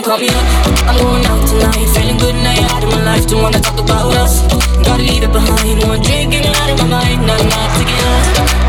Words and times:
Don't 0.00 0.16
call 0.16 0.18
me 0.18 0.32
up, 0.32 0.46
I'm 0.88 0.96
going 0.96 1.26
out 1.26 1.46
tonight. 1.46 1.84
Feeling 1.92 2.16
good 2.16 2.34
now, 2.36 2.56
out 2.72 2.82
of 2.82 2.88
my 2.88 3.04
life. 3.04 3.26
Don't 3.26 3.42
wanna 3.42 3.60
talk 3.60 3.78
about 3.78 4.16
us. 4.16 4.40
Gotta 4.80 5.02
leave 5.02 5.22
it 5.22 5.30
behind. 5.30 5.84
One 5.84 6.00
drink 6.00 6.32
and 6.32 6.46
out 6.56 6.70
of 6.70 6.78
my 6.80 6.88
mind. 6.88 7.26
Not 7.26 7.38
enough 7.38 7.76
to 7.76 7.84
get. 7.84 8.00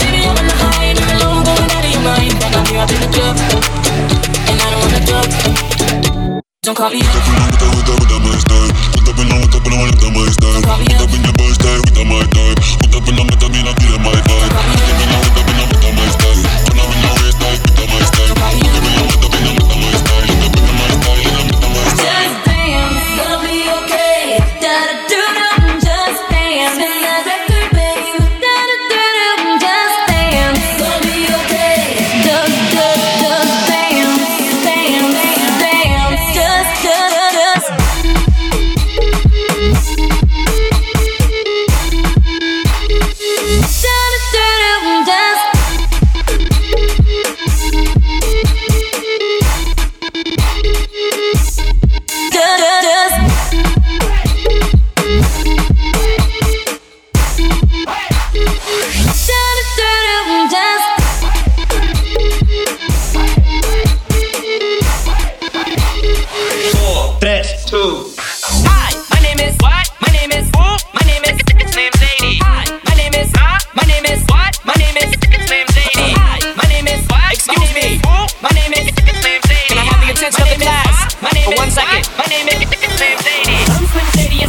Baby, 0.00 0.24
I'm 0.24 0.38
on 0.40 0.46
the 0.48 0.56
high 0.56 0.84
and 0.88 0.98
alone, 1.20 1.44
going 1.44 1.68
out 1.68 1.84
of 1.84 1.92
your 1.92 2.00
mind. 2.00 2.32
Here 2.68 2.80
up 2.80 2.88
in 2.88 3.00
the 3.04 3.12
club, 3.12 3.36
and 4.48 4.56
I 4.56 4.70
don't 4.72 4.80
wanna 4.80 5.04
talk. 5.04 5.28
Don't 6.62 6.74
call 6.74 6.88
me 6.88 7.00
up. 7.04 7.12
Don't 10.40 10.64
call 10.64 10.78
me 10.78 10.86
up. 12.32 12.37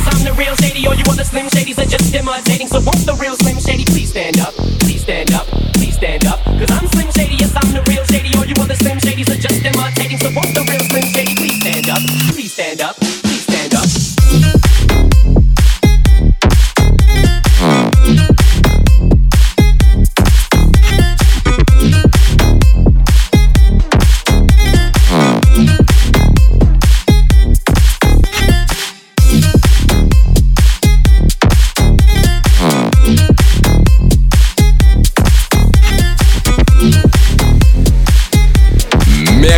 I'm 0.10 0.24
the 0.24 0.34
real 0.34 0.56
Shady. 0.56 0.88
All 0.88 0.96
you 0.96 1.04
other 1.10 1.24
Slim 1.24 1.48
Shadys 1.48 1.78
are 1.78 1.86
just 1.86 2.14
imitating. 2.14 2.68
So 2.68 2.80
won't 2.82 3.06
the 3.06 3.14
real 3.22 3.36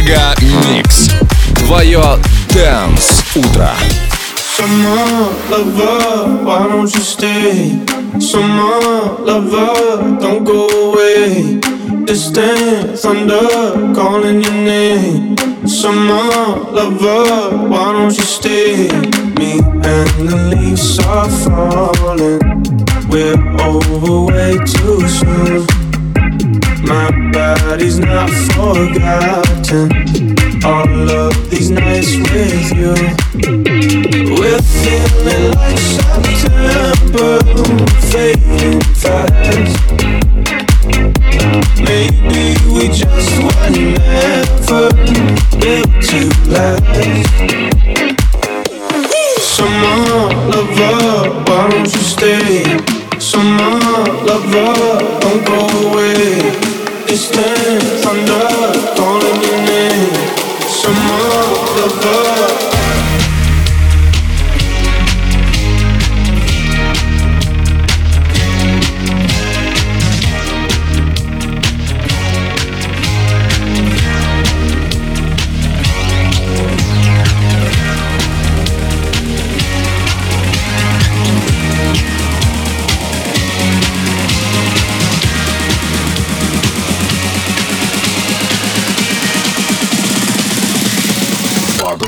Мегамикс. 0.01 1.11
Твое 1.57 2.03
Дэнс 2.51 3.23
Утро. 3.37 3.71
Summer 4.57 5.29
lover, 5.51 6.45
why 6.45 6.67
don't 6.67 6.95
you 6.95 7.01
stay? 7.03 7.79
Summer 8.19 9.19
lover, 9.21 10.19
don't 10.19 10.45
go 10.45 10.67
away. 10.69 11.61
Distant 12.07 12.99
thunder 12.99 13.93
calling 13.95 14.43
your 14.43 14.53
name. 14.53 15.37
Summer 15.67 16.57
lover, 16.73 17.57
why 17.69 17.93
don't 17.93 18.17
you 18.17 18.25
stay? 18.25 18.89
Me 19.39 19.61
and 19.85 20.29
the 20.29 20.37
leaves 20.57 20.99
are 21.01 21.29
falling. 21.29 22.41
We're 23.11 23.37
over 23.61 24.33
way 24.33 24.57
too 24.65 25.07
soon. 25.07 25.80
My 26.92 27.10
body's 27.32 28.00
not 28.00 28.30
forgotten. 28.52 29.88
All 30.66 31.10
of 31.10 31.50
these 31.50 31.72
nights 31.72 32.18
with 32.18 32.74
you. 32.76 32.92
We're 34.36 34.60
feeling 34.60 35.54
like 35.56 35.80
September, 35.80 36.51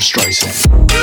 Streisand. 0.03 1.02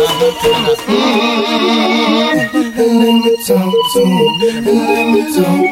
And 0.00 0.08
let 3.00 3.14
me 3.22 3.36
talk 3.46 3.74
to 3.92 4.00
him, 4.00 4.66
and 4.66 4.80
let 4.88 5.04
me 5.12 5.22
talk 5.36 5.69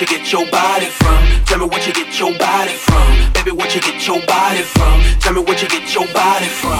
you 0.00 0.06
get 0.06 0.32
your 0.32 0.50
body 0.50 0.86
from. 0.86 1.44
Tell 1.44 1.58
me 1.58 1.66
what 1.66 1.86
you 1.86 1.92
get 1.92 2.18
your 2.18 2.32
body 2.38 2.72
from. 2.72 3.32
Baby, 3.34 3.50
what 3.50 3.74
you 3.74 3.80
get 3.82 4.06
your 4.06 4.24
body 4.24 4.62
from. 4.62 5.02
Tell 5.20 5.34
me 5.34 5.40
what 5.42 5.60
you 5.60 5.68
get 5.68 5.94
your 5.94 6.06
body 6.14 6.46
from. 6.46 6.70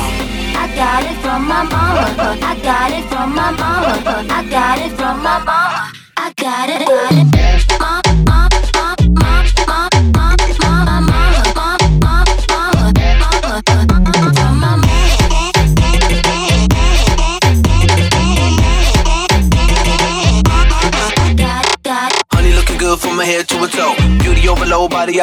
I 0.57 0.73
got 0.75 1.05
it 1.05 1.17
from 1.21 1.47
my 1.47 1.63
mama. 1.65 2.39
I 2.43 2.59
got 2.63 2.91
it 2.93 3.05
from 3.11 3.35
my 3.35 3.51
mama. 3.51 4.27
I 4.31 4.49
got 4.49 4.79
it 4.79 4.93
from 4.97 5.23
my 5.23 5.39
mama. 5.39 5.93
I 6.17 6.33
got 6.37 6.69
it. 6.71 6.87
Got 6.87 7.35
it. 7.35 7.40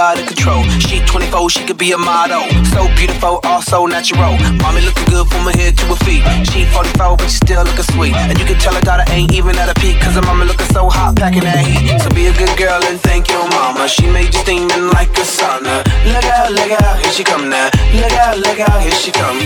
Out 0.07 0.19
of 0.19 0.27
control. 0.27 0.63
She 0.79 1.01
24, 1.03 1.49
she 1.49 1.65
could 1.65 1.77
be 1.77 1.91
a 1.91 1.97
model. 1.97 2.45
So 2.71 2.87
beautiful, 2.95 3.39
also 3.43 3.85
natural. 3.85 4.37
Mommy 4.61 4.81
looking 4.85 5.09
good 5.09 5.27
from 5.27 5.43
her 5.49 5.55
head 5.57 5.75
to 5.77 5.85
her 5.91 5.99
feet. 6.05 6.23
She 6.47 6.63
44, 6.69 7.17
but 7.17 7.27
she 7.27 7.37
still 7.41 7.63
looking 7.63 7.87
sweet. 7.91 8.15
And 8.15 8.37
you 8.39 8.45
can 8.45 8.57
tell 8.59 8.73
her 8.73 8.81
daughter 8.81 9.03
ain't 9.11 9.33
even 9.33 9.57
at 9.57 9.69
a 9.69 9.75
peak. 9.81 9.99
Cause 9.99 10.15
her 10.15 10.21
mama 10.21 10.45
looking 10.45 10.69
so 10.71 10.87
hot, 10.89 11.15
packing 11.17 11.43
that 11.43 11.65
heat. 11.65 11.99
So 11.99 12.09
be 12.13 12.27
a 12.27 12.33
good 12.37 12.53
girl 12.57 12.79
and 12.85 12.99
thank 13.01 13.29
your 13.29 13.43
mama. 13.49 13.87
She 13.87 14.05
made 14.07 14.33
you 14.33 14.39
steaming 14.39 14.87
like 14.93 15.11
a 15.17 15.25
sauna. 15.25 15.83
Look 16.05 16.25
out, 16.25 16.51
look 16.53 16.71
out, 16.71 17.01
here 17.01 17.11
she 17.11 17.23
come 17.23 17.49
now. 17.49 17.69
Look 17.97 18.13
out, 18.13 18.37
look 18.37 18.59
out, 18.59 18.79
here 18.81 18.95
she 18.95 19.11
come. 19.11 19.41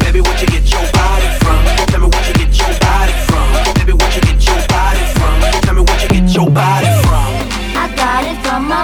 Baby, 0.00 0.20
what 0.22 0.40
you 0.40 0.48
get 0.48 0.64
your 0.70 0.86
body 0.94 1.28
from? 1.42 1.60
Tell 1.90 2.00
me 2.00 2.08
what 2.08 2.24
you 2.28 2.34
get 2.38 2.52
your 2.54 2.72
body 2.78 3.14
from. 3.28 3.46
Baby, 3.74 3.92
what 3.92 4.10
you 4.14 4.22
get 4.22 4.40
your 4.46 4.60
body 4.70 5.02
from? 5.18 5.34
Tell 5.66 5.74
me 5.74 5.82
what 5.82 5.98
you 6.02 6.08
get 6.08 6.28
your 6.34 6.50
body 6.50 6.89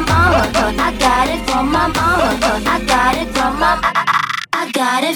mama. 0.01 0.51
I 0.79 0.93
got 0.99 1.29
it 1.29 1.41
from 1.49 1.73
my 1.73 1.87
mama. 1.89 2.39
I 2.69 2.85
got 2.87 3.17
it 3.17 3.29
from 3.35 3.59
my. 3.61 3.81
I, 3.83 3.93
I 4.53 4.71
got 4.73 5.05
it 5.05 5.16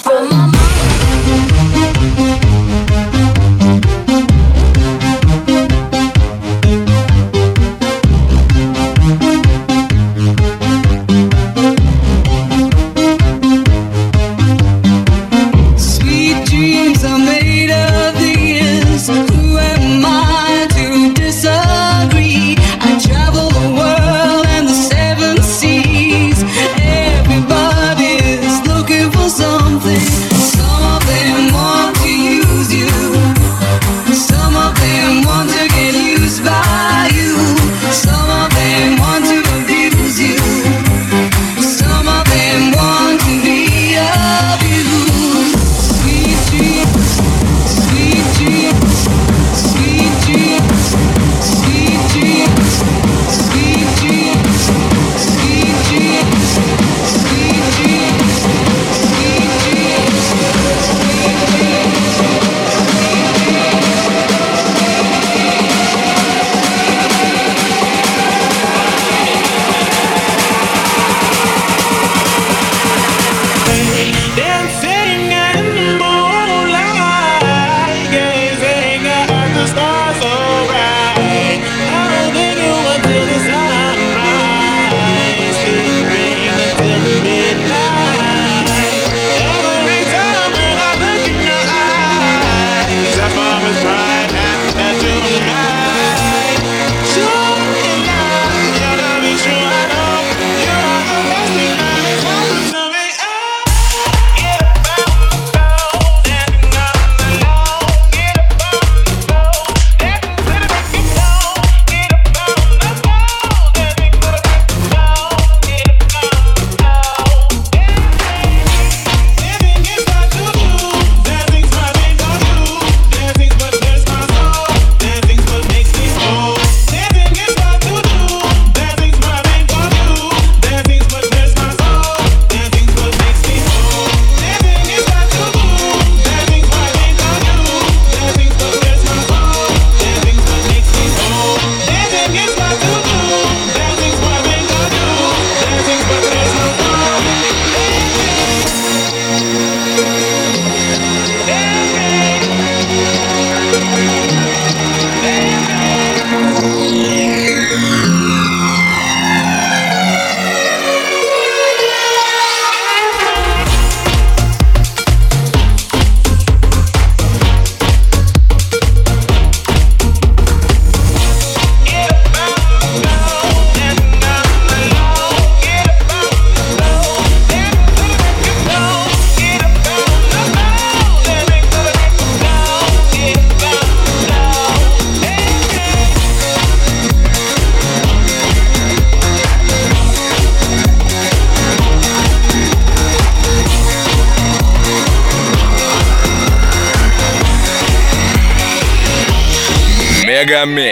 minha. 200.66 200.89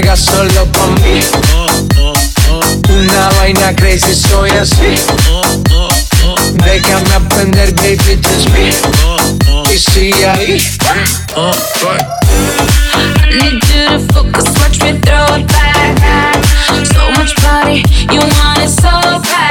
salga 0.00 0.16
solo. 0.16 0.66
Una 2.88 3.28
vaina 3.38 3.74
crazy, 3.76 4.14
soy 4.14 4.50
así. 4.50 4.96
Déjame 6.64 7.14
aprender, 7.14 7.74
baby. 7.74 8.20
Y 9.72 9.78
sigue 9.78 10.26
ahí. 10.26 10.62
I 12.92 12.98
need 13.32 13.62
you 13.68 13.84
to 13.88 13.98
focus, 14.12 14.46
watch 14.58 14.82
me 14.82 14.98
throw 15.00 15.36
it 15.36 15.46
back. 15.46 16.44
So 16.92 17.10
much 17.12 17.34
body, 17.42 17.82
you 18.10 18.20
want 18.20 18.58
it 18.58 18.68
so 18.70 19.20
bad. 19.22 19.49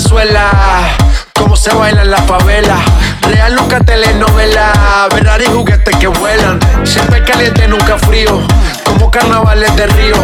Venezuela. 0.00 0.96
Cómo 1.34 1.56
se 1.56 1.74
baila 1.74 2.00
en 2.00 2.10
la 2.10 2.22
favela. 2.22 2.76
Real 3.20 3.54
nunca 3.54 3.80
telenovela. 3.80 5.08
Verari 5.14 5.44
juguetes 5.44 5.94
que 5.96 6.06
vuelan. 6.06 6.58
Siempre 6.84 7.22
caliente, 7.22 7.68
nunca 7.68 7.98
frío. 7.98 8.40
Como 8.84 9.10
carnavales 9.10 9.76
de 9.76 9.86
río. 9.88 10.14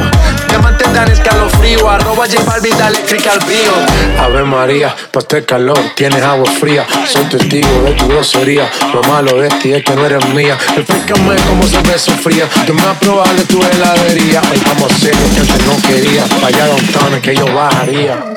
Diamantes 0.48 0.92
dan 0.94 1.10
escalofrío. 1.10 1.90
Arroba 1.90 2.24
J 2.26 2.42
Balvin, 2.46 2.76
dale 2.78 2.98
al 2.98 3.40
río. 3.42 3.72
Ave 4.18 4.44
María, 4.44 4.96
pa' 5.12 5.20
este 5.20 5.44
calor 5.44 5.78
tienes 5.94 6.22
agua 6.22 6.50
fría. 6.58 6.86
Soy 7.06 7.24
testigo 7.24 7.82
de 7.82 7.92
tu 7.92 8.08
grosería. 8.08 8.70
Lo 8.94 9.02
malo 9.02 9.36
de 9.38 9.50
ti 9.60 9.74
es 9.74 9.84
que 9.84 9.94
no 9.94 10.06
eres 10.06 10.26
mía. 10.30 10.56
Explícame 10.74 11.36
cómo 11.48 11.64
se 11.64 11.82
ve 11.82 11.98
sufría. 11.98 12.48
Tú 12.66 12.72
más 12.72 12.96
probable 12.98 13.44
tu 13.44 13.62
heladería. 13.62 14.40
Hoy 14.50 14.62
vamos 14.68 14.90
a 14.90 15.00
que 15.00 15.40
antes 15.42 15.66
no 15.66 15.76
quería. 15.86 16.24
Allá 16.46 16.66
downtown 16.66 17.20
que 17.20 17.36
yo 17.36 17.44
bajaría. 17.54 18.36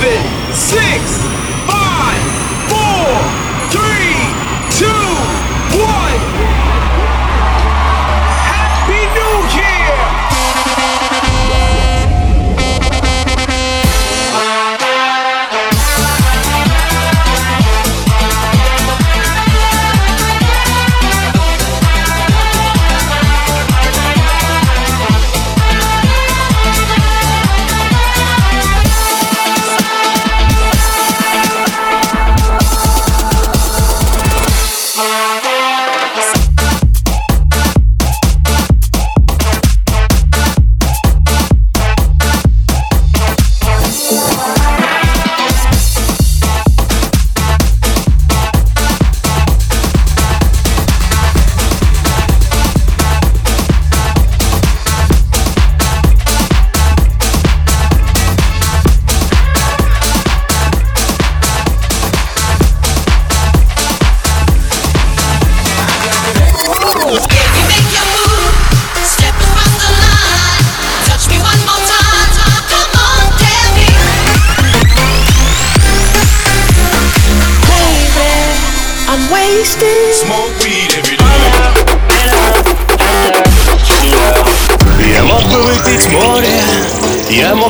seven, 0.00 0.52
six, 0.54 1.49